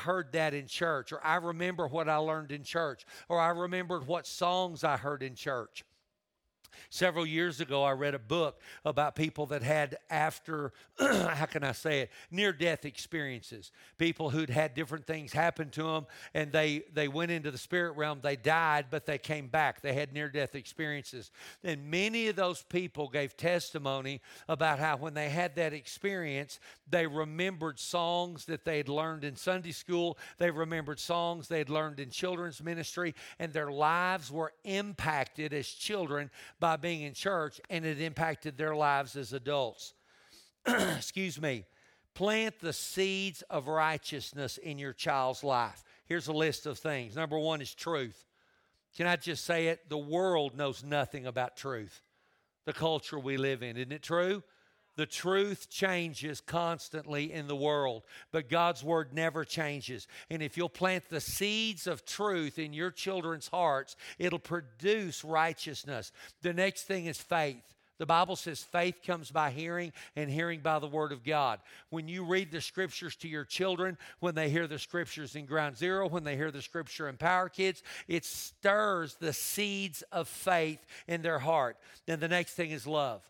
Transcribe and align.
heard 0.00 0.32
that 0.32 0.54
in 0.54 0.66
church, 0.66 1.12
or 1.12 1.24
I 1.24 1.36
remember 1.36 1.86
what 1.86 2.08
I 2.08 2.16
learned 2.16 2.52
in 2.52 2.64
church, 2.64 3.04
or 3.28 3.40
I 3.40 3.50
remembered 3.50 4.06
what 4.06 4.26
songs 4.26 4.84
I 4.84 4.96
heard 4.96 5.22
in 5.22 5.34
church. 5.34 5.84
Several 6.88 7.26
years 7.26 7.60
ago, 7.60 7.82
I 7.82 7.92
read 7.92 8.14
a 8.14 8.18
book 8.18 8.60
about 8.84 9.14
people 9.14 9.46
that 9.46 9.62
had 9.62 9.98
after, 10.08 10.72
how 10.98 11.46
can 11.46 11.64
I 11.64 11.72
say 11.72 12.00
it, 12.00 12.10
near 12.30 12.52
death 12.52 12.84
experiences. 12.84 13.72
People 13.98 14.30
who'd 14.30 14.50
had 14.50 14.74
different 14.74 15.06
things 15.06 15.32
happen 15.32 15.70
to 15.70 15.82
them 15.82 16.06
and 16.34 16.52
they, 16.52 16.82
they 16.92 17.08
went 17.08 17.30
into 17.30 17.50
the 17.50 17.58
spirit 17.58 17.92
realm. 17.92 18.20
They 18.22 18.36
died, 18.36 18.86
but 18.90 19.06
they 19.06 19.18
came 19.18 19.48
back. 19.48 19.80
They 19.80 19.94
had 19.94 20.12
near 20.12 20.28
death 20.28 20.54
experiences. 20.54 21.30
And 21.62 21.90
many 21.90 22.28
of 22.28 22.36
those 22.36 22.62
people 22.62 23.08
gave 23.08 23.36
testimony 23.36 24.20
about 24.48 24.78
how 24.78 24.96
when 24.96 25.14
they 25.14 25.28
had 25.28 25.56
that 25.56 25.72
experience, 25.72 26.60
they 26.88 27.06
remembered 27.06 27.78
songs 27.78 28.46
that 28.46 28.64
they 28.64 28.78
had 28.78 28.88
learned 28.88 29.24
in 29.24 29.36
Sunday 29.36 29.72
school, 29.72 30.18
they 30.38 30.50
remembered 30.50 30.98
songs 30.98 31.48
they 31.48 31.58
had 31.58 31.70
learned 31.70 32.00
in 32.00 32.10
children's 32.10 32.62
ministry, 32.62 33.14
and 33.38 33.52
their 33.52 33.70
lives 33.70 34.30
were 34.30 34.52
impacted 34.64 35.52
as 35.52 35.68
children 35.68 36.30
by 36.58 36.69
being 36.76 37.02
in 37.02 37.14
church, 37.14 37.60
and 37.70 37.84
it 37.84 38.00
impacted 38.00 38.56
their 38.56 38.74
lives 38.74 39.16
as 39.16 39.32
adults. 39.32 39.94
Excuse 40.66 41.40
me. 41.40 41.64
Plant 42.14 42.60
the 42.60 42.72
seeds 42.72 43.42
of 43.42 43.68
righteousness 43.68 44.58
in 44.58 44.78
your 44.78 44.92
child's 44.92 45.44
life. 45.44 45.84
Here's 46.06 46.26
a 46.26 46.32
list 46.32 46.66
of 46.66 46.78
things. 46.78 47.14
Number 47.14 47.38
one 47.38 47.60
is 47.60 47.74
truth. 47.74 48.26
Can 48.96 49.06
I 49.06 49.16
just 49.16 49.44
say 49.44 49.68
it? 49.68 49.88
The 49.88 49.98
world 49.98 50.56
knows 50.56 50.82
nothing 50.82 51.26
about 51.26 51.56
truth, 51.56 52.02
the 52.64 52.72
culture 52.72 53.18
we 53.18 53.36
live 53.36 53.62
in. 53.62 53.76
Isn't 53.76 53.92
it 53.92 54.02
true? 54.02 54.42
The 54.96 55.06
truth 55.06 55.70
changes 55.70 56.40
constantly 56.40 57.32
in 57.32 57.46
the 57.46 57.56
world, 57.56 58.02
but 58.32 58.48
God's 58.48 58.82
word 58.82 59.14
never 59.14 59.44
changes. 59.44 60.06
And 60.28 60.42
if 60.42 60.56
you'll 60.56 60.68
plant 60.68 61.04
the 61.08 61.20
seeds 61.20 61.86
of 61.86 62.04
truth 62.04 62.58
in 62.58 62.72
your 62.72 62.90
children's 62.90 63.48
hearts, 63.48 63.96
it'll 64.18 64.38
produce 64.38 65.24
righteousness. 65.24 66.12
The 66.42 66.52
next 66.52 66.82
thing 66.82 67.06
is 67.06 67.18
faith. 67.18 67.62
The 68.00 68.06
Bible 68.06 68.34
says 68.34 68.62
faith 68.62 69.02
comes 69.06 69.30
by 69.30 69.50
hearing 69.50 69.92
and 70.16 70.30
hearing 70.30 70.60
by 70.60 70.78
the 70.78 70.86
Word 70.86 71.12
of 71.12 71.22
God. 71.22 71.60
When 71.90 72.08
you 72.08 72.24
read 72.24 72.50
the 72.50 72.62
scriptures 72.62 73.14
to 73.16 73.28
your 73.28 73.44
children, 73.44 73.98
when 74.20 74.34
they 74.34 74.48
hear 74.48 74.66
the 74.66 74.78
scriptures 74.78 75.36
in 75.36 75.44
Ground 75.44 75.76
Zero, 75.76 76.08
when 76.08 76.24
they 76.24 76.34
hear 76.34 76.50
the 76.50 76.62
scripture 76.62 77.10
in 77.10 77.18
Power 77.18 77.50
Kids, 77.50 77.82
it 78.08 78.24
stirs 78.24 79.16
the 79.16 79.34
seeds 79.34 80.02
of 80.12 80.28
faith 80.28 80.84
in 81.08 81.20
their 81.20 81.38
heart. 81.38 81.76
Then 82.06 82.20
the 82.20 82.28
next 82.28 82.54
thing 82.54 82.70
is 82.70 82.86
love. 82.86 83.20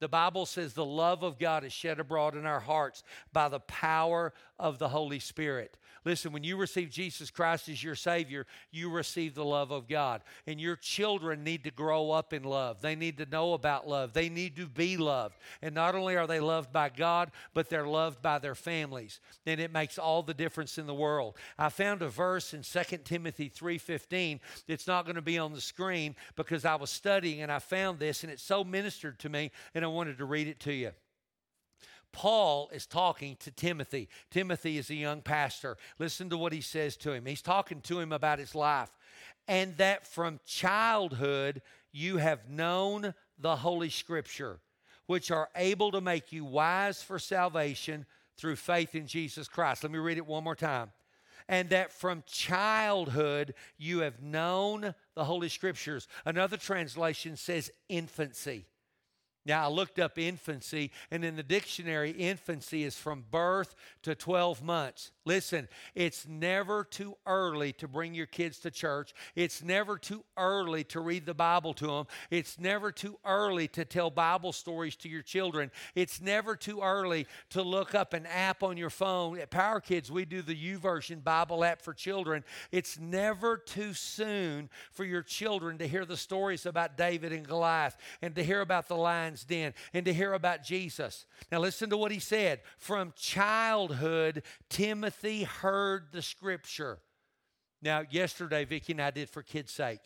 The 0.00 0.08
Bible 0.08 0.46
says 0.46 0.74
the 0.74 0.84
love 0.84 1.22
of 1.22 1.38
God 1.38 1.64
is 1.64 1.72
shed 1.72 1.98
abroad 1.98 2.36
in 2.36 2.46
our 2.46 2.60
hearts 2.60 3.02
by 3.32 3.48
the 3.48 3.60
power 3.60 4.32
of 4.58 4.78
the 4.78 4.88
Holy 4.88 5.18
Spirit. 5.18 5.76
Listen, 6.04 6.32
when 6.32 6.44
you 6.44 6.56
receive 6.56 6.90
Jesus 6.90 7.30
Christ 7.30 7.68
as 7.68 7.82
your 7.82 7.94
Savior, 7.94 8.46
you 8.70 8.88
receive 8.90 9.34
the 9.34 9.44
love 9.44 9.70
of 9.70 9.88
God. 9.88 10.22
And 10.46 10.60
your 10.60 10.76
children 10.76 11.44
need 11.44 11.64
to 11.64 11.70
grow 11.70 12.10
up 12.10 12.32
in 12.32 12.44
love. 12.44 12.80
They 12.80 12.94
need 12.94 13.18
to 13.18 13.26
know 13.26 13.52
about 13.52 13.88
love. 13.88 14.12
They 14.12 14.28
need 14.28 14.56
to 14.56 14.66
be 14.66 14.96
loved. 14.96 15.36
And 15.60 15.74
not 15.74 15.94
only 15.94 16.16
are 16.16 16.26
they 16.26 16.40
loved 16.40 16.72
by 16.72 16.88
God, 16.88 17.30
but 17.52 17.68
they're 17.68 17.86
loved 17.86 18.22
by 18.22 18.38
their 18.38 18.54
families. 18.54 19.20
And 19.44 19.60
it 19.60 19.72
makes 19.72 19.98
all 19.98 20.22
the 20.22 20.34
difference 20.34 20.78
in 20.78 20.86
the 20.86 20.94
world. 20.94 21.36
I 21.58 21.68
found 21.68 22.02
a 22.02 22.08
verse 22.08 22.54
in 22.54 22.62
2 22.62 23.04
Timothy 23.04 23.50
3:15. 23.50 24.40
It's 24.66 24.86
not 24.86 25.04
going 25.04 25.16
to 25.16 25.22
be 25.22 25.38
on 25.38 25.52
the 25.52 25.60
screen 25.60 26.16
because 26.36 26.64
I 26.64 26.76
was 26.76 26.90
studying 26.90 27.42
and 27.42 27.52
I 27.52 27.58
found 27.58 27.98
this 27.98 28.22
and 28.22 28.32
it 28.32 28.40
so 28.40 28.64
ministered 28.64 29.18
to 29.20 29.28
me 29.28 29.50
and 29.74 29.84
I 29.88 29.90
wanted 29.90 30.18
to 30.18 30.26
read 30.26 30.48
it 30.48 30.60
to 30.60 30.72
you. 30.72 30.90
Paul 32.12 32.68
is 32.72 32.86
talking 32.86 33.36
to 33.40 33.50
Timothy. 33.50 34.08
Timothy 34.30 34.76
is 34.76 34.90
a 34.90 34.94
young 34.94 35.22
pastor. 35.22 35.78
Listen 35.98 36.28
to 36.28 36.36
what 36.36 36.52
he 36.52 36.60
says 36.60 36.96
to 36.98 37.12
him. 37.12 37.24
He's 37.24 37.40
talking 37.40 37.80
to 37.82 37.98
him 37.98 38.12
about 38.12 38.38
his 38.38 38.54
life. 38.54 38.90
And 39.46 39.74
that 39.78 40.06
from 40.06 40.40
childhood 40.44 41.62
you 41.90 42.18
have 42.18 42.50
known 42.50 43.14
the 43.38 43.56
Holy 43.56 43.88
Scripture, 43.88 44.60
which 45.06 45.30
are 45.30 45.48
able 45.56 45.90
to 45.92 46.02
make 46.02 46.32
you 46.32 46.44
wise 46.44 47.02
for 47.02 47.18
salvation 47.18 48.04
through 48.36 48.56
faith 48.56 48.94
in 48.94 49.06
Jesus 49.06 49.48
Christ. 49.48 49.82
Let 49.84 49.92
me 49.92 49.98
read 49.98 50.18
it 50.18 50.26
one 50.26 50.44
more 50.44 50.56
time. 50.56 50.92
And 51.48 51.70
that 51.70 51.92
from 51.92 52.24
childhood 52.26 53.54
you 53.78 54.00
have 54.00 54.22
known 54.22 54.94
the 55.14 55.24
Holy 55.24 55.48
Scriptures. 55.48 56.08
Another 56.26 56.58
translation 56.58 57.36
says 57.36 57.70
infancy. 57.88 58.66
Now, 59.48 59.64
I 59.64 59.68
looked 59.68 59.98
up 59.98 60.18
infancy, 60.18 60.90
and 61.10 61.24
in 61.24 61.34
the 61.34 61.42
dictionary, 61.42 62.10
infancy 62.10 62.84
is 62.84 62.96
from 62.96 63.24
birth 63.30 63.74
to 64.02 64.14
12 64.14 64.62
months. 64.62 65.10
Listen, 65.24 65.68
it's 65.94 66.26
never 66.26 66.84
too 66.84 67.16
early 67.26 67.72
to 67.74 67.88
bring 67.88 68.14
your 68.14 68.26
kids 68.26 68.58
to 68.60 68.70
church. 68.70 69.14
It's 69.34 69.62
never 69.62 69.96
too 69.98 70.24
early 70.36 70.84
to 70.84 71.00
read 71.00 71.26
the 71.26 71.34
Bible 71.34 71.72
to 71.74 71.86
them. 71.86 72.06
It's 72.30 72.58
never 72.58 72.92
too 72.92 73.18
early 73.24 73.68
to 73.68 73.84
tell 73.84 74.10
Bible 74.10 74.52
stories 74.52 74.96
to 74.96 75.08
your 75.08 75.22
children. 75.22 75.70
It's 75.94 76.20
never 76.20 76.54
too 76.54 76.80
early 76.82 77.26
to 77.50 77.62
look 77.62 77.94
up 77.94 78.12
an 78.12 78.26
app 78.26 78.62
on 78.62 78.76
your 78.76 78.90
phone. 78.90 79.38
At 79.38 79.50
Power 79.50 79.80
Kids, 79.80 80.10
we 80.10 80.24
do 80.24 80.42
the 80.42 80.56
YouVersion 80.56 81.24
Bible 81.24 81.64
app 81.64 81.80
for 81.80 81.94
children. 81.94 82.44
It's 82.70 82.98
never 82.98 83.56
too 83.56 83.94
soon 83.94 84.68
for 84.92 85.04
your 85.04 85.22
children 85.22 85.78
to 85.78 85.88
hear 85.88 86.04
the 86.04 86.16
stories 86.18 86.66
about 86.66 86.98
David 86.98 87.32
and 87.32 87.46
Goliath 87.46 87.96
and 88.20 88.34
to 88.34 88.44
hear 88.44 88.60
about 88.60 88.88
the 88.88 88.96
lion's 88.96 89.37
den 89.44 89.74
and 89.92 90.04
to 90.04 90.12
hear 90.12 90.32
about 90.32 90.62
Jesus. 90.62 91.26
Now, 91.50 91.60
listen 91.60 91.90
to 91.90 91.96
what 91.96 92.12
he 92.12 92.18
said. 92.18 92.60
From 92.78 93.12
childhood, 93.16 94.42
Timothy 94.68 95.44
heard 95.44 96.08
the 96.12 96.22
scripture. 96.22 96.98
Now, 97.80 98.02
yesterday, 98.10 98.64
Vicki 98.64 98.92
and 98.92 99.02
I 99.02 99.10
did 99.10 99.30
For 99.30 99.42
Kids' 99.42 99.72
Sake. 99.72 100.00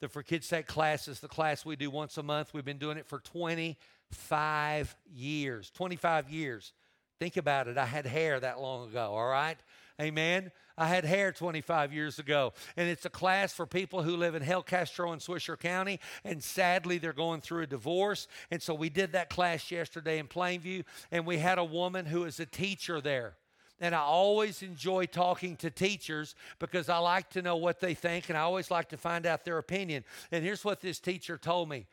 The 0.00 0.08
For 0.08 0.22
Kids' 0.22 0.46
Sake 0.46 0.66
class 0.66 1.08
is 1.08 1.20
the 1.20 1.28
class 1.28 1.64
we 1.64 1.76
do 1.76 1.90
once 1.90 2.16
a 2.16 2.22
month. 2.22 2.54
We've 2.54 2.64
been 2.64 2.78
doing 2.78 2.96
it 2.96 3.06
for 3.06 3.18
25 3.20 4.96
years. 5.12 5.70
25 5.70 6.30
years. 6.30 6.72
Think 7.18 7.36
about 7.36 7.68
it. 7.68 7.76
I 7.76 7.84
had 7.84 8.06
hair 8.06 8.40
that 8.40 8.60
long 8.60 8.88
ago, 8.88 9.12
all 9.12 9.28
right? 9.28 9.58
Amen. 10.00 10.50
I 10.78 10.86
had 10.86 11.04
hair 11.04 11.30
25 11.30 11.92
years 11.92 12.18
ago. 12.18 12.54
And 12.76 12.88
it's 12.88 13.04
a 13.04 13.10
class 13.10 13.52
for 13.52 13.66
people 13.66 14.02
who 14.02 14.16
live 14.16 14.34
in 14.34 14.42
Hale 14.42 14.62
Castro 14.62 15.12
and 15.12 15.20
Swisher 15.20 15.58
County. 15.58 16.00
And 16.24 16.42
sadly, 16.42 16.96
they're 16.96 17.12
going 17.12 17.42
through 17.42 17.64
a 17.64 17.66
divorce. 17.66 18.26
And 18.50 18.62
so 18.62 18.72
we 18.72 18.88
did 18.88 19.12
that 19.12 19.28
class 19.28 19.70
yesterday 19.70 20.18
in 20.18 20.26
Plainview. 20.26 20.84
And 21.10 21.26
we 21.26 21.36
had 21.36 21.58
a 21.58 21.64
woman 21.64 22.06
who 22.06 22.24
is 22.24 22.40
a 22.40 22.46
teacher 22.46 23.02
there. 23.02 23.34
And 23.78 23.94
I 23.94 24.00
always 24.00 24.62
enjoy 24.62 25.06
talking 25.06 25.56
to 25.56 25.70
teachers 25.70 26.34
because 26.58 26.88
I 26.88 26.98
like 26.98 27.30
to 27.30 27.42
know 27.42 27.56
what 27.56 27.80
they 27.80 27.94
think 27.94 28.28
and 28.28 28.36
I 28.36 28.42
always 28.42 28.70
like 28.70 28.90
to 28.90 28.98
find 28.98 29.24
out 29.24 29.44
their 29.44 29.56
opinion. 29.56 30.04
And 30.30 30.44
here's 30.44 30.64
what 30.64 30.80
this 30.80 31.00
teacher 31.00 31.38
told 31.38 31.68
me 31.68 31.86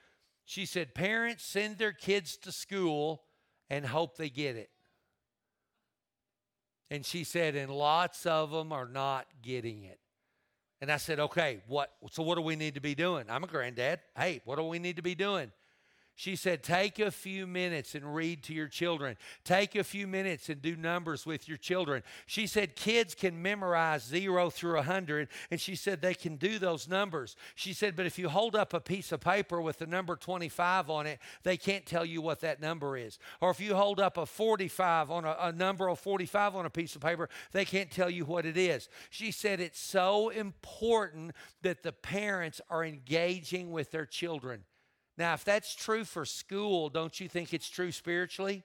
She 0.46 0.66
said, 0.66 0.94
Parents 0.94 1.46
send 1.46 1.78
their 1.78 1.94
kids 1.94 2.36
to 2.38 2.52
school 2.52 3.24
and 3.70 3.86
hope 3.86 4.18
they 4.18 4.30
get 4.30 4.58
it. 4.58 4.70
And 6.90 7.06
she 7.06 7.24
said, 7.24 7.56
and 7.56 7.72
lots 7.72 8.26
of 8.26 8.52
them 8.52 8.72
are 8.72 8.88
not 8.88 9.28
getting 9.42 9.84
it. 9.84 10.00
And 10.80 10.92
I 10.92 10.98
said, 10.98 11.20
okay, 11.20 11.62
what 11.68 11.92
so 12.12 12.24
what 12.24 12.36
do 12.36 12.42
we 12.42 12.56
need 12.56 12.76
to 12.76 12.82
be 12.82 12.94
doing? 12.94 13.26
I'm 13.30 13.44
a 13.44 13.48
granddad. 13.48 14.00
Hey, 14.16 14.42
what 14.46 14.58
do 14.58 14.64
we 14.64 14.80
need 14.80 14.98
to 14.98 15.02
be 15.02 15.16
doing? 15.16 15.52
She 16.18 16.36
said, 16.36 16.64
Take 16.64 16.98
a 16.98 17.12
few 17.12 17.46
minutes 17.46 17.94
and 17.94 18.16
read 18.16 18.42
to 18.46 18.54
your 18.54 18.68
children. 18.68 19.18
Take 19.44 19.76
a 19.76 19.84
few 19.84 20.08
minutes 20.08 20.50
and 20.50 20.60
do 20.60 20.76
numbers 20.76 21.28
with 21.28 21.48
your 21.48 21.60
children. 21.60 22.02
She 22.26 22.48
said, 22.48 22.76
Kids 22.76 23.14
can 23.14 23.40
memorize 23.40 24.04
zero 24.04 24.50
through 24.50 24.72
a 24.72 24.78
100, 24.78 25.28
and 25.52 25.62
she 25.62 25.76
said 25.76 26.02
they 26.02 26.16
can 26.16 26.38
do 26.38 26.58
those 26.58 26.88
numbers. 26.88 27.36
She 27.54 27.72
said, 27.72 27.96
But 27.96 28.08
if 28.08 28.18
you 28.18 28.30
hold 28.30 28.56
up 28.56 28.74
a 28.74 28.80
piece 28.80 29.12
of 29.12 29.22
paper 29.22 29.62
with 29.62 29.78
the 29.78 29.86
number 29.86 30.16
25 30.16 30.90
on 30.90 31.06
it, 31.06 31.20
they 31.44 31.56
can't 31.56 31.86
tell 31.86 32.04
you 32.04 32.20
what 32.20 32.40
that 32.40 32.60
number 32.60 32.98
is. 32.98 33.20
Or 33.40 33.52
if 33.52 33.60
you 33.60 33.76
hold 33.76 34.00
up 34.00 34.18
a 34.18 34.26
45 34.26 35.12
on 35.12 35.24
a, 35.24 35.38
a 35.40 35.52
number 35.52 35.88
of 35.88 36.00
45 36.00 36.56
on 36.56 36.66
a 36.66 36.72
piece 36.72 36.96
of 36.96 37.02
paper, 37.04 37.30
they 37.52 37.64
can't 37.64 37.92
tell 37.92 38.10
you 38.10 38.26
what 38.26 38.48
it 38.48 38.58
is. 38.58 38.90
She 39.12 39.30
said, 39.30 39.60
It's 39.60 39.80
so 39.80 40.30
important 40.30 41.36
that 41.62 41.84
the 41.84 41.92
parents 41.92 42.60
are 42.72 42.84
engaging 42.84 43.70
with 43.70 43.92
their 43.92 44.08
children. 44.08 44.64
Now, 45.18 45.34
if 45.34 45.44
that's 45.44 45.74
true 45.74 46.06
for 46.06 46.26
school, 46.26 46.90
don't 46.90 47.20
you 47.20 47.28
think 47.28 47.54
it's 47.54 47.70
true 47.70 47.92
spiritually? 47.92 48.64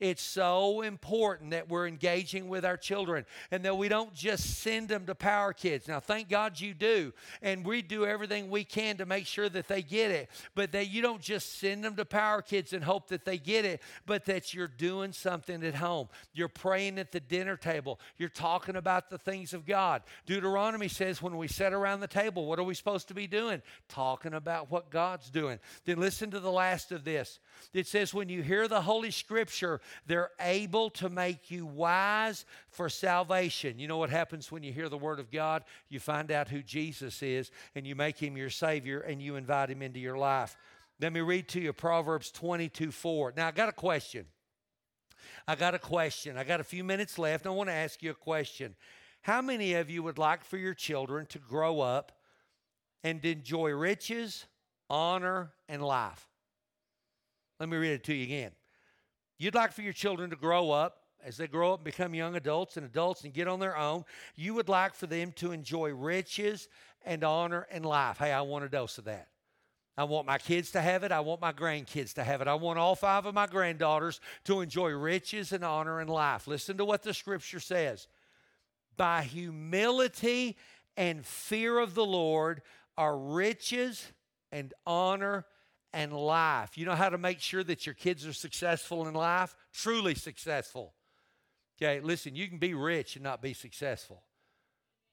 It's 0.00 0.22
so 0.22 0.82
important 0.82 1.50
that 1.50 1.68
we're 1.68 1.88
engaging 1.88 2.48
with 2.48 2.64
our 2.64 2.76
children 2.76 3.26
and 3.50 3.64
that 3.64 3.76
we 3.76 3.88
don't 3.88 4.14
just 4.14 4.60
send 4.60 4.88
them 4.88 5.06
to 5.06 5.14
Power 5.14 5.52
Kids. 5.52 5.88
Now, 5.88 5.98
thank 5.98 6.28
God 6.28 6.60
you 6.60 6.72
do. 6.72 7.12
And 7.42 7.64
we 7.64 7.82
do 7.82 8.06
everything 8.06 8.48
we 8.48 8.62
can 8.62 8.96
to 8.98 9.06
make 9.06 9.26
sure 9.26 9.48
that 9.48 9.66
they 9.66 9.82
get 9.82 10.10
it. 10.10 10.30
But 10.54 10.72
that 10.72 10.88
you 10.88 11.02
don't 11.02 11.20
just 11.20 11.58
send 11.58 11.82
them 11.82 11.96
to 11.96 12.04
Power 12.04 12.42
Kids 12.42 12.72
and 12.72 12.84
hope 12.84 13.08
that 13.08 13.24
they 13.24 13.38
get 13.38 13.64
it, 13.64 13.82
but 14.06 14.24
that 14.26 14.54
you're 14.54 14.68
doing 14.68 15.12
something 15.12 15.64
at 15.64 15.74
home. 15.74 16.08
You're 16.32 16.48
praying 16.48 16.98
at 16.98 17.10
the 17.10 17.20
dinner 17.20 17.56
table. 17.56 17.98
You're 18.18 18.28
talking 18.28 18.76
about 18.76 19.10
the 19.10 19.18
things 19.18 19.52
of 19.52 19.66
God. 19.66 20.02
Deuteronomy 20.26 20.88
says 20.88 21.20
when 21.20 21.36
we 21.36 21.48
sit 21.48 21.72
around 21.72 22.00
the 22.00 22.06
table, 22.06 22.46
what 22.46 22.58
are 22.58 22.64
we 22.64 22.74
supposed 22.74 23.08
to 23.08 23.14
be 23.14 23.26
doing? 23.26 23.62
Talking 23.88 24.34
about 24.34 24.70
what 24.70 24.90
God's 24.90 25.30
doing. 25.30 25.58
Then 25.84 25.98
listen 25.98 26.30
to 26.30 26.40
the 26.40 26.52
last 26.52 26.92
of 26.92 27.04
this. 27.04 27.40
It 27.74 27.86
says, 27.86 28.14
when 28.14 28.28
you 28.28 28.42
hear 28.42 28.68
the 28.68 28.82
Holy 28.82 29.10
Scripture, 29.10 29.80
They're 30.06 30.30
able 30.40 30.90
to 30.90 31.08
make 31.08 31.50
you 31.50 31.66
wise 31.66 32.44
for 32.70 32.88
salvation. 32.88 33.78
You 33.78 33.88
know 33.88 33.98
what 33.98 34.10
happens 34.10 34.50
when 34.50 34.62
you 34.62 34.72
hear 34.72 34.88
the 34.88 34.98
Word 34.98 35.20
of 35.20 35.30
God? 35.30 35.64
You 35.88 36.00
find 36.00 36.30
out 36.30 36.48
who 36.48 36.62
Jesus 36.62 37.22
is, 37.22 37.50
and 37.74 37.86
you 37.86 37.94
make 37.94 38.18
Him 38.18 38.36
your 38.36 38.50
Savior, 38.50 39.00
and 39.00 39.22
you 39.22 39.36
invite 39.36 39.70
Him 39.70 39.82
into 39.82 40.00
your 40.00 40.18
life. 40.18 40.56
Let 41.00 41.12
me 41.12 41.20
read 41.20 41.48
to 41.48 41.60
you 41.60 41.72
Proverbs 41.72 42.30
22 42.30 42.90
4. 42.90 43.34
Now, 43.36 43.48
I 43.48 43.50
got 43.52 43.68
a 43.68 43.72
question. 43.72 44.26
I 45.46 45.54
got 45.54 45.74
a 45.74 45.78
question. 45.78 46.36
I 46.36 46.44
got 46.44 46.60
a 46.60 46.64
few 46.64 46.84
minutes 46.84 47.18
left. 47.18 47.46
I 47.46 47.50
want 47.50 47.68
to 47.68 47.74
ask 47.74 48.02
you 48.02 48.10
a 48.10 48.14
question. 48.14 48.74
How 49.22 49.42
many 49.42 49.74
of 49.74 49.90
you 49.90 50.02
would 50.02 50.18
like 50.18 50.44
for 50.44 50.56
your 50.56 50.74
children 50.74 51.26
to 51.26 51.38
grow 51.38 51.80
up 51.80 52.12
and 53.04 53.24
enjoy 53.24 53.70
riches, 53.70 54.46
honor, 54.88 55.52
and 55.68 55.82
life? 55.82 56.28
Let 57.60 57.68
me 57.68 57.76
read 57.76 57.92
it 57.92 58.04
to 58.04 58.14
you 58.14 58.24
again. 58.24 58.52
You'd 59.38 59.54
like 59.54 59.72
for 59.72 59.82
your 59.82 59.92
children 59.92 60.30
to 60.30 60.36
grow 60.36 60.70
up 60.70 60.98
as 61.24 61.36
they 61.36 61.46
grow 61.46 61.72
up 61.72 61.80
and 61.80 61.84
become 61.84 62.14
young 62.14 62.36
adults 62.36 62.76
and 62.76 62.84
adults 62.84 63.24
and 63.24 63.32
get 63.32 63.48
on 63.48 63.60
their 63.60 63.76
own. 63.76 64.04
You 64.34 64.54
would 64.54 64.68
like 64.68 64.94
for 64.94 65.06
them 65.06 65.32
to 65.36 65.52
enjoy 65.52 65.90
riches 65.90 66.68
and 67.04 67.22
honor 67.24 67.66
and 67.70 67.84
life. 67.84 68.18
Hey, 68.18 68.32
I 68.32 68.40
want 68.42 68.64
a 68.64 68.68
dose 68.68 68.98
of 68.98 69.04
that. 69.04 69.28
I 69.96 70.04
want 70.04 70.28
my 70.28 70.38
kids 70.38 70.70
to 70.72 70.80
have 70.80 71.02
it. 71.02 71.10
I 71.10 71.20
want 71.20 71.40
my 71.40 71.52
grandkids 71.52 72.14
to 72.14 72.24
have 72.24 72.40
it. 72.40 72.46
I 72.46 72.54
want 72.54 72.78
all 72.78 72.94
five 72.94 73.26
of 73.26 73.34
my 73.34 73.48
granddaughters 73.48 74.20
to 74.44 74.60
enjoy 74.60 74.90
riches 74.90 75.52
and 75.52 75.64
honor 75.64 75.98
and 75.98 76.08
life. 76.08 76.46
Listen 76.46 76.76
to 76.78 76.84
what 76.84 77.02
the 77.02 77.12
scripture 77.12 77.58
says. 77.58 78.06
By 78.96 79.22
humility 79.22 80.56
and 80.96 81.26
fear 81.26 81.78
of 81.80 81.94
the 81.94 82.06
Lord 82.06 82.62
are 82.96 83.18
riches 83.18 84.12
and 84.52 84.72
honor 84.86 85.46
and 85.92 86.12
life. 86.12 86.76
You 86.76 86.86
know 86.86 86.94
how 86.94 87.08
to 87.08 87.18
make 87.18 87.40
sure 87.40 87.64
that 87.64 87.86
your 87.86 87.94
kids 87.94 88.26
are 88.26 88.32
successful 88.32 89.06
in 89.08 89.14
life? 89.14 89.54
Truly 89.72 90.14
successful. 90.14 90.94
Okay, 91.80 92.00
listen, 92.00 92.34
you 92.34 92.48
can 92.48 92.58
be 92.58 92.74
rich 92.74 93.16
and 93.16 93.22
not 93.22 93.40
be 93.40 93.54
successful. 93.54 94.22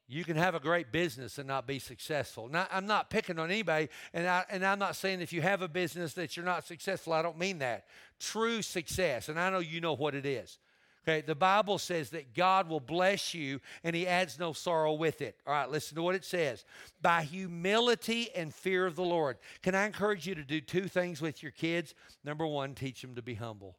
You 0.07 0.24
can 0.24 0.38
have 0.38 0.54
a 0.54 0.60
great 0.60 0.92
business 0.92 1.39
and 1.39 1.48
not 1.48 1.66
be 1.66 1.80
successful. 1.80 2.48
Now, 2.48 2.68
I'm 2.72 2.86
not 2.86 3.10
picking 3.10 3.39
on 3.39 3.50
anybody, 3.50 3.89
and, 4.13 4.27
I, 4.27 4.45
and 4.51 4.63
I'm 4.63 4.77
not 4.77 4.95
saying 4.95 5.22
if 5.22 5.33
you 5.33 5.42
have 5.42 5.63
a 5.63 5.68
business 5.68 6.13
that 6.13 6.36
you're 6.36 6.45
not 6.45 6.66
successful. 6.66 7.13
I 7.13 7.24
don't 7.24 7.39
mean 7.39 7.60
that. 7.60 7.86
True 8.19 8.62
success, 8.62 9.30
and 9.30 9.39
I 9.39 9.50
know 9.50 9.60
you 9.60 9.81
know 9.81 9.94
what 9.94 10.13
it 10.13 10.25
is. 10.25 10.60
Okay, 11.07 11.21
the 11.21 11.35
Bible 11.35 11.77
says 11.77 12.09
that 12.11 12.33
God 12.33 12.67
will 12.67 12.79
bless 12.79 13.35
you 13.35 13.59
and 13.83 13.95
He 13.95 14.07
adds 14.07 14.39
no 14.39 14.53
sorrow 14.53 14.93
with 14.93 15.21
it. 15.21 15.39
All 15.45 15.53
right, 15.53 15.69
listen 15.69 15.95
to 15.95 16.01
what 16.01 16.15
it 16.15 16.25
says. 16.25 16.65
By 17.01 17.21
humility 17.23 18.29
and 18.35 18.53
fear 18.53 18.87
of 18.87 18.95
the 18.95 19.03
Lord. 19.03 19.37
Can 19.61 19.75
I 19.75 19.85
encourage 19.85 20.25
you 20.25 20.33
to 20.33 20.43
do 20.43 20.59
two 20.61 20.87
things 20.87 21.21
with 21.21 21.43
your 21.43 21.51
kids? 21.51 21.93
Number 22.23 22.47
one, 22.47 22.73
teach 22.73 23.03
them 23.03 23.13
to 23.15 23.21
be 23.21 23.35
humble. 23.35 23.77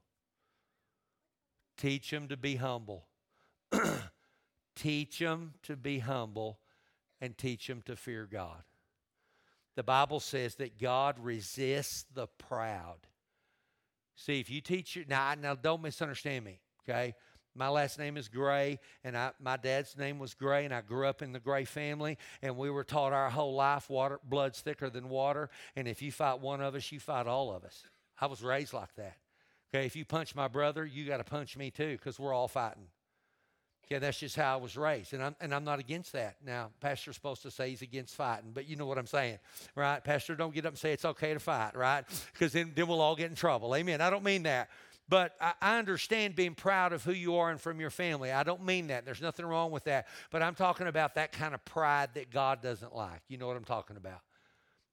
Teach 1.77 2.11
them 2.11 2.29
to 2.29 2.37
be 2.37 2.57
humble. 2.57 3.07
teach 4.77 5.19
them 5.19 5.55
to 5.65 5.75
be 5.75 5.99
humble 5.99 6.61
and 7.21 7.37
teach 7.37 7.67
them 7.67 7.83
to 7.87 7.97
fear 7.97 8.29
God. 8.31 8.63
The 9.75 9.83
Bible 9.83 10.21
says 10.21 10.55
that 10.57 10.79
God 10.79 11.19
resists 11.19 12.05
the 12.15 12.29
proud. 12.39 12.99
See, 14.15 14.39
if 14.39 14.49
you 14.49 14.61
teach 14.61 14.95
your 14.95 15.05
now, 15.07 15.35
now 15.35 15.55
don't 15.55 15.83
misunderstand 15.83 16.45
me, 16.45 16.61
okay? 16.89 17.15
My 17.55 17.69
last 17.69 17.99
name 17.99 18.19
is 18.19 18.29
Gray, 18.29 18.79
and 19.03 19.17
I, 19.17 19.31
my 19.41 19.57
dad's 19.57 19.97
name 19.97 20.19
was 20.19 20.35
Gray, 20.35 20.67
and 20.67 20.75
I 20.75 20.83
grew 20.83 21.07
up 21.07 21.23
in 21.23 21.33
the 21.33 21.41
Gray 21.41 21.65
family, 21.65 22.19
and 22.43 22.57
we 22.57 22.71
were 22.71 22.85
taught 22.85 23.15
our 23.15 23.31
whole 23.31 23.55
life 23.55 23.89
water, 23.89 24.21
blood's 24.23 24.61
thicker 24.61 24.91
than 24.91 25.09
water, 25.09 25.49
and 25.75 25.89
if 25.89 26.03
you 26.03 26.13
fight 26.13 26.41
one 26.41 26.61
of 26.61 26.75
us, 26.75 26.93
you 26.93 27.01
fight 27.01 27.27
all 27.27 27.55
of 27.55 27.65
us. 27.65 27.83
I 28.21 28.27
was 28.27 28.43
raised 28.43 28.75
like 28.75 28.95
that. 28.97 29.17
Okay, 29.75 29.87
if 29.87 29.97
you 29.97 30.05
punch 30.05 30.35
my 30.35 30.49
brother, 30.49 30.85
you 30.85 31.07
got 31.07 31.17
to 31.17 31.25
punch 31.25 31.57
me 31.57 31.71
too, 31.71 31.97
because 31.97 32.19
we're 32.19 32.35
all 32.35 32.49
fighting. 32.49 32.89
Okay, 33.87 34.01
that's 34.01 34.19
just 34.19 34.35
how 34.35 34.55
I 34.55 34.61
was 34.61 34.77
raised, 34.77 35.15
and 35.15 35.23
I'm 35.23 35.37
and 35.41 35.55
I'm 35.55 35.63
not 35.63 35.79
against 35.79 36.13
that. 36.13 36.37
Now, 36.45 36.71
pastor's 36.81 37.15
supposed 37.15 37.43
to 37.43 37.53
say 37.53 37.71
he's 37.71 37.83
against 37.83 38.17
fighting, 38.17 38.51
but 38.53 38.69
you 38.69 38.75
know 38.75 38.85
what 38.85 38.99
I'm 38.99 39.07
saying, 39.07 39.39
right? 39.77 40.03
Pastor, 40.03 40.35
don't 40.35 40.53
get 40.53 40.67
up 40.67 40.73
and 40.73 40.79
say 40.79 40.93
it's 40.93 41.05
okay 41.05 41.33
to 41.35 41.39
fight, 41.39 41.77
right? 41.77 42.05
Because 42.33 42.53
then 42.53 42.73
then 42.75 42.89
we'll 42.89 43.01
all 43.01 43.15
get 43.15 43.31
in 43.31 43.37
trouble. 43.37 43.77
Amen. 43.77 44.01
I 44.01 44.11
don't 44.11 44.25
mean 44.25 44.43
that, 44.43 44.71
but 45.09 45.35
I, 45.41 45.53
I 45.61 45.79
understand 45.79 46.35
being 46.35 46.55
proud 46.55 46.93
of 46.93 47.05
who 47.05 47.13
you 47.13 47.37
are 47.37 47.51
and 47.51 47.61
from 47.61 47.81
your 47.81 47.91
family. 47.91 48.33
I 48.33 48.43
don't 48.43 48.65
mean 48.65 48.89
that. 48.89 49.05
There's 49.05 49.23
nothing 49.23 49.47
wrong 49.47 49.71
with 49.71 49.85
that, 49.85 50.07
but 50.31 50.43
I'm 50.43 50.55
talking 50.55 50.87
about 50.87 51.15
that 51.15 51.33
kind 51.33 51.55
of 51.55 51.65
pride 51.65 52.11
that 52.15 52.31
God 52.31 52.63
doesn't 52.63 52.95
like. 52.95 53.23
You 53.29 53.39
know 53.39 53.47
what 53.47 53.57
I'm 53.57 53.65
talking 53.65 53.97
about? 53.97 54.21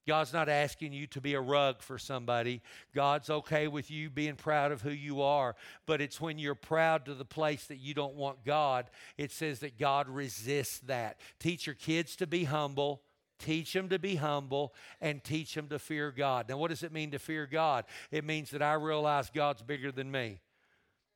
God's 0.06 0.32
not 0.32 0.48
asking 0.48 0.92
you 0.92 1.06
to 1.08 1.20
be 1.20 1.34
a 1.34 1.40
rug 1.40 1.80
for 1.80 1.98
somebody. 1.98 2.60
God's 2.94 3.30
okay 3.30 3.68
with 3.68 3.90
you 3.90 4.10
being 4.10 4.36
proud 4.36 4.70
of 4.70 4.82
who 4.82 4.90
you 4.90 5.22
are. 5.22 5.56
But 5.86 6.00
it's 6.00 6.20
when 6.20 6.38
you're 6.38 6.54
proud 6.54 7.06
to 7.06 7.14
the 7.14 7.24
place 7.24 7.66
that 7.68 7.78
you 7.78 7.94
don't 7.94 8.14
want 8.14 8.44
God, 8.44 8.90
it 9.16 9.32
says 9.32 9.60
that 9.60 9.78
God 9.78 10.08
resists 10.08 10.80
that. 10.80 11.20
Teach 11.40 11.66
your 11.66 11.74
kids 11.74 12.16
to 12.16 12.26
be 12.26 12.44
humble. 12.44 13.02
Teach 13.38 13.72
them 13.72 13.88
to 13.88 13.98
be 13.98 14.16
humble 14.16 14.74
and 15.00 15.22
teach 15.22 15.54
them 15.54 15.68
to 15.68 15.78
fear 15.78 16.10
God. 16.10 16.48
Now, 16.48 16.56
what 16.56 16.70
does 16.70 16.82
it 16.82 16.92
mean 16.92 17.10
to 17.10 17.18
fear 17.18 17.46
God? 17.46 17.84
It 18.10 18.24
means 18.24 18.50
that 18.50 18.62
I 18.62 18.74
realize 18.74 19.30
God's 19.30 19.62
bigger 19.62 19.90
than 19.90 20.10
me. 20.10 20.40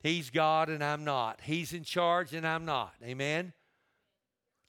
He's 0.01 0.31
God 0.31 0.69
and 0.69 0.83
I'm 0.83 1.05
not. 1.05 1.41
He's 1.43 1.73
in 1.73 1.85
charge 1.85 2.33
and 2.33 2.47
I'm 2.47 2.65
not. 2.65 2.95
Amen? 3.05 3.53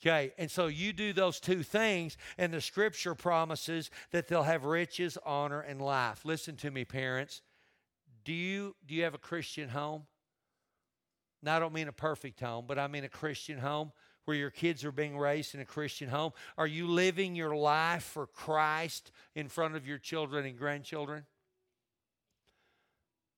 Okay, 0.01 0.31
and 0.37 0.49
so 0.49 0.67
you 0.67 0.93
do 0.93 1.11
those 1.11 1.41
two 1.41 1.61
things, 1.61 2.15
and 2.37 2.53
the 2.53 2.61
scripture 2.61 3.15
promises 3.15 3.91
that 4.11 4.29
they'll 4.29 4.43
have 4.43 4.63
riches, 4.63 5.17
honor, 5.25 5.59
and 5.59 5.81
life. 5.81 6.23
Listen 6.23 6.55
to 6.57 6.71
me, 6.71 6.85
parents. 6.85 7.41
Do 8.23 8.31
you 8.31 8.75
do 8.85 8.95
you 8.95 9.03
have 9.03 9.13
a 9.13 9.19
Christian 9.19 9.69
home? 9.69 10.03
Now 11.43 11.57
I 11.57 11.59
don't 11.59 11.73
mean 11.73 11.89
a 11.89 11.93
perfect 11.93 12.39
home, 12.39 12.65
but 12.65 12.79
I 12.79 12.87
mean 12.87 13.03
a 13.03 13.09
Christian 13.09 13.59
home 13.59 13.91
where 14.25 14.37
your 14.37 14.49
kids 14.49 14.85
are 14.85 14.91
being 14.91 15.17
raised 15.17 15.55
in 15.55 15.61
a 15.61 15.65
Christian 15.65 16.09
home. 16.09 16.31
Are 16.57 16.67
you 16.67 16.87
living 16.87 17.35
your 17.35 17.55
life 17.55 18.03
for 18.03 18.27
Christ 18.27 19.11
in 19.35 19.47
front 19.47 19.75
of 19.75 19.87
your 19.87 19.97
children 19.97 20.45
and 20.45 20.57
grandchildren? 20.57 21.25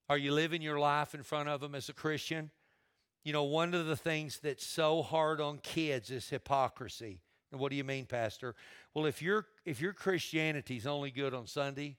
Are 0.09 0.17
you 0.17 0.33
living 0.33 0.61
your 0.61 0.79
life 0.79 1.15
in 1.15 1.23
front 1.23 1.47
of 1.47 1.61
them 1.61 1.73
as 1.73 1.87
a 1.87 1.93
Christian? 1.93 2.51
You 3.23 3.33
know, 3.33 3.43
one 3.43 3.73
of 3.73 3.85
the 3.85 3.95
things 3.95 4.39
that's 4.43 4.65
so 4.65 5.01
hard 5.01 5.39
on 5.39 5.59
kids 5.59 6.11
is 6.11 6.29
hypocrisy. 6.29 7.21
And 7.51 7.59
what 7.61 7.69
do 7.69 7.75
you 7.75 7.83
mean, 7.83 8.05
Pastor? 8.05 8.55
Well, 8.93 9.05
if 9.05 9.21
your 9.21 9.45
if 9.65 9.79
your 9.79 9.93
Christianity 9.93 10.77
is 10.77 10.87
only 10.87 11.11
good 11.11 11.33
on 11.33 11.47
Sunday, 11.47 11.97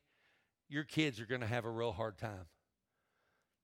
your 0.69 0.85
kids 0.85 1.21
are 1.21 1.27
going 1.27 1.43
to 1.43 1.47
have 1.47 1.65
a 1.65 1.71
real 1.71 1.93
hard 1.93 2.19
time. 2.19 2.47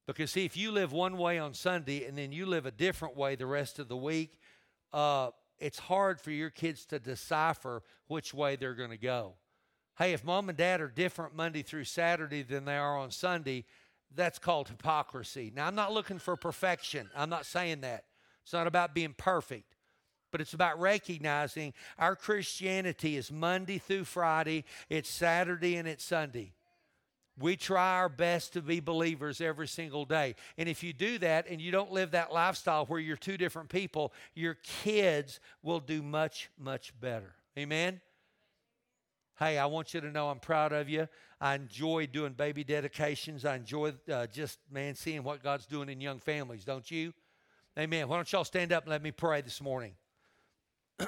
Because 0.07 0.31
see, 0.31 0.47
if 0.47 0.57
you 0.57 0.73
live 0.73 0.93
one 0.93 1.19
way 1.19 1.39
on 1.39 1.53
Sunday 1.53 2.07
and 2.07 2.17
then 2.17 2.33
you 2.33 2.47
live 2.47 2.65
a 2.65 2.71
different 2.71 3.17
way 3.17 3.35
the 3.35 3.47
rest 3.47 3.79
of 3.79 3.89
the 3.89 3.97
week, 3.97 4.39
uh, 4.93 5.31
it's 5.59 5.79
hard 5.79 6.21
for 6.21 6.31
your 6.31 6.51
kids 6.51 6.87
to 6.87 6.99
decipher 6.99 7.83
which 8.07 8.33
way 8.33 8.57
they're 8.57 8.75
going 8.75 8.91
to 8.91 8.97
go. 8.97 9.35
Hey, 9.99 10.13
if 10.13 10.25
mom 10.25 10.49
and 10.49 10.57
dad 10.57 10.81
are 10.81 10.89
different 10.89 11.35
Monday 11.35 11.63
through 11.63 11.85
Saturday 11.85 12.43
than 12.43 12.65
they 12.65 12.77
are 12.77 12.97
on 12.97 13.11
Sunday, 13.11 13.65
that's 14.15 14.39
called 14.39 14.69
hypocrisy. 14.69 15.53
Now, 15.55 15.67
I'm 15.67 15.75
not 15.75 15.93
looking 15.93 16.19
for 16.19 16.37
perfection. 16.37 17.11
I'm 17.17 17.31
not 17.31 17.47
saying 17.47 17.81
that. 17.81 18.05
It's 18.45 18.53
not 18.53 18.67
about 18.67 18.95
being 18.95 19.15
perfect, 19.19 19.75
but 20.31 20.41
it's 20.41 20.55
about 20.55 20.81
recognizing 20.81 21.75
our 21.99 22.17
Christianity 22.17 23.17
is 23.17 23.31
Monday 23.31 23.79
through 23.79 24.05
Friday, 24.05 24.65
it's 24.89 25.11
Saturday, 25.11 25.77
and 25.77 25.89
it's 25.89 26.05
Sunday. 26.05 26.53
We 27.41 27.57
try 27.57 27.97
our 27.97 28.09
best 28.09 28.53
to 28.55 28.63
be 28.63 28.81
believers 28.81 29.41
every 29.41 29.69
single 29.69 30.05
day. 30.05 30.35
And 30.57 30.69
if 30.69 30.83
you 30.83 30.93
do 30.93 31.19
that 31.19 31.47
and 31.49 31.61
you 31.61 31.71
don't 31.71 31.93
live 31.93 32.13
that 32.13 32.33
lifestyle 32.33 32.87
where 32.87 33.01
you're 33.01 33.17
two 33.17 33.37
different 33.37 33.69
people, 33.69 34.13
your 34.35 34.55
kids 34.63 35.41
will 35.63 35.81
do 35.81 36.03
much, 36.03 36.51
much 36.59 36.93
better. 37.01 37.35
Amen? 37.57 38.01
Hey, 39.39 39.57
I 39.57 39.67
want 39.67 39.95
you 39.95 40.01
to 40.01 40.11
know 40.11 40.31
I'm 40.31 40.41
proud 40.41 40.73
of 40.73 40.89
you. 40.89 41.09
I 41.41 41.55
enjoy 41.55 42.07
doing 42.07 42.33
baby 42.33 42.65
dedications. 42.65 43.45
I 43.45 43.55
enjoy 43.55 43.93
uh, 44.13 44.27
just, 44.27 44.59
man, 44.71 44.97
seeing 44.97 45.23
what 45.23 45.43
God's 45.43 45.67
doing 45.67 45.89
in 45.89 46.01
young 46.01 46.19
families, 46.19 46.65
don't 46.65 46.91
you? 46.91 47.13
Amen. 47.79 48.09
Why 48.09 48.17
don't 48.17 48.33
y'all 48.33 48.43
stand 48.43 48.73
up 48.73 48.85
and 48.85 48.91
let 48.91 49.03
me 49.03 49.13
pray 49.13 49.41
this 49.41 49.61
morning? 49.61 49.93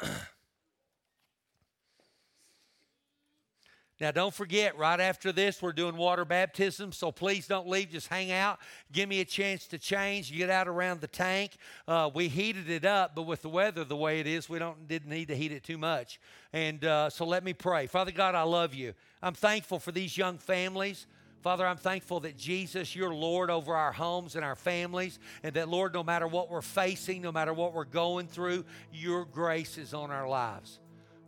Now, 4.00 4.10
don't 4.10 4.32
forget, 4.32 4.78
right 4.78 4.98
after 4.98 5.30
this, 5.30 5.60
we're 5.60 5.72
doing 5.72 5.94
water 5.94 6.24
baptism, 6.24 6.90
so 6.90 7.12
please 7.12 7.46
don't 7.46 7.68
leave. 7.68 7.90
Just 7.90 8.08
hang 8.08 8.32
out. 8.32 8.58
Give 8.92 9.06
me 9.06 9.20
a 9.20 9.26
chance 9.26 9.66
to 9.68 9.78
change. 9.78 10.32
Get 10.32 10.48
out 10.48 10.68
around 10.68 11.02
the 11.02 11.06
tank. 11.06 11.52
Uh, 11.86 12.08
we 12.14 12.28
heated 12.28 12.70
it 12.70 12.86
up, 12.86 13.14
but 13.14 13.22
with 13.22 13.42
the 13.42 13.50
weather 13.50 13.84
the 13.84 13.96
way 13.96 14.18
it 14.18 14.26
is, 14.26 14.48
we 14.48 14.58
don't 14.58 14.88
didn't 14.88 15.10
need 15.10 15.28
to 15.28 15.36
heat 15.36 15.52
it 15.52 15.64
too 15.64 15.76
much. 15.76 16.18
And 16.54 16.82
uh, 16.82 17.10
so 17.10 17.26
let 17.26 17.44
me 17.44 17.52
pray. 17.52 17.86
Father 17.86 18.10
God, 18.10 18.34
I 18.34 18.42
love 18.42 18.72
you. 18.72 18.94
I'm 19.22 19.34
thankful 19.34 19.78
for 19.78 19.92
these 19.92 20.16
young 20.16 20.38
families. 20.38 21.06
Father, 21.42 21.66
I'm 21.66 21.76
thankful 21.76 22.20
that 22.20 22.36
Jesus, 22.36 22.94
you're 22.94 23.14
Lord 23.14 23.50
over 23.50 23.74
our 23.74 23.92
homes 23.92 24.34
and 24.34 24.44
our 24.44 24.56
families, 24.56 25.18
and 25.42 25.54
that, 25.54 25.68
Lord, 25.68 25.94
no 25.94 26.04
matter 26.04 26.26
what 26.26 26.50
we're 26.50 26.60
facing, 26.60 27.22
no 27.22 27.32
matter 27.32 27.54
what 27.54 27.72
we're 27.72 27.84
going 27.84 28.26
through, 28.26 28.64
your 28.92 29.24
grace 29.24 29.78
is 29.78 29.94
on 29.94 30.10
our 30.10 30.28
lives. 30.28 30.80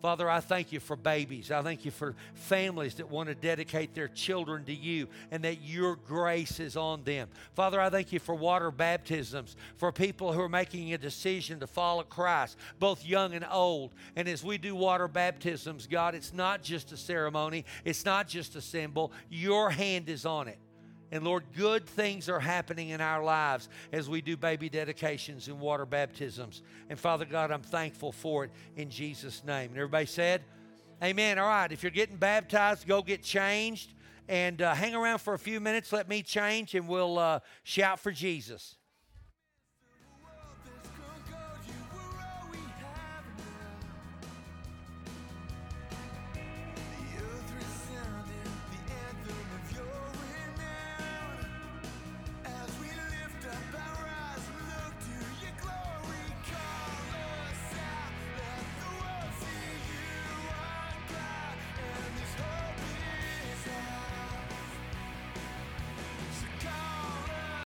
Father, 0.03 0.29
I 0.29 0.41
thank 0.41 0.73
you 0.73 0.81
for 0.81 0.97
babies. 0.97 1.53
I 1.53 1.63
thank 1.63 1.85
you 1.85 1.93
for 1.93 2.17
families 2.35 2.97
that 2.97 3.09
want 3.09 3.29
to 3.29 3.37
dedicate 3.37 3.95
their 3.95 4.09
children 4.09 4.65
to 4.65 4.75
you 4.75 5.07
and 5.31 5.45
that 5.45 5.63
your 5.63 5.95
grace 5.95 6.59
is 6.59 6.77
on 6.77 7.05
them. 7.05 7.29
Father, 7.55 7.81
I 7.81 7.89
thank 7.89 8.13
you 8.13 8.19
for 8.19 8.35
water 8.35 8.73
baptisms, 8.73 9.55
for 9.77 9.93
people 9.93 10.33
who 10.33 10.41
are 10.41 10.49
making 10.49 10.93
a 10.93 10.99
decision 10.99 11.61
to 11.61 11.69
follow 11.69 12.03
Christ, 12.03 12.59
both 12.81 13.07
young 13.07 13.33
and 13.35 13.47
old. 13.49 13.95
And 14.17 14.27
as 14.27 14.43
we 14.43 14.59
do 14.59 14.75
water 14.75 15.07
baptisms, 15.07 15.87
God, 15.87 16.17
it's 16.17 16.33
not 16.33 16.65
just 16.65 16.91
a 16.91 16.97
ceremony, 16.97 17.65
it's 17.85 18.05
not 18.05 18.27
just 18.27 18.57
a 18.57 18.61
symbol. 18.61 19.13
Your 19.31 19.71
hand 19.71 20.09
is 20.09 20.27
on 20.27 20.49
it. 20.49 20.59
And 21.13 21.25
Lord, 21.25 21.45
good 21.55 21.87
things 21.87 22.31
are 22.31 22.41
happening 22.41 22.89
in 22.89 23.03
our 23.03 23.23
lives 23.23 23.69
as 23.93 24.09
we 24.09 24.23
do 24.23 24.35
baby 24.35 24.71
dedications 24.71 25.47
and 25.47 25.61
water 25.61 25.85
baptisms. 25.85 26.63
And 26.89 26.99
Father 26.99 27.27
God, 27.27 27.51
I'm 27.51 27.63
thankful 27.63 28.13
for 28.13 28.45
it 28.45 28.51
in 28.77 28.89
Jesus' 28.89 29.45
name. 29.45 29.69
And 29.69 29.77
everybody 29.77 30.07
said, 30.07 30.43
Amen. 31.03 31.39
All 31.39 31.49
right, 31.49 31.71
if 31.71 31.83
you're 31.83 31.91
getting 31.91 32.17
baptized, 32.17 32.87
go 32.87 33.03
get 33.03 33.23
changed 33.23 33.93
and 34.29 34.63
uh, 34.63 34.73
hang 34.75 34.95
around 34.95 35.19
for 35.19 35.35
a 35.35 35.39
few 35.39 35.61
minutes. 35.61 35.93
Let 35.93 36.09
me 36.09 36.23
change 36.23 36.75
and 36.75 36.89
we'll 36.89 37.19
uh, 37.19 37.41
shout 37.63 38.01
for 38.01 38.11
Jesus. 38.11 38.77